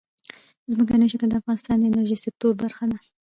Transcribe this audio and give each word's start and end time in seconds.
ځمکنی 0.71 1.07
شکل 1.11 1.27
د 1.29 1.35
افغانستان 1.41 1.77
د 1.79 1.83
انرژۍ 1.89 2.17
سکتور 2.25 2.51
برخه 2.61 2.83
ده. 2.91 2.97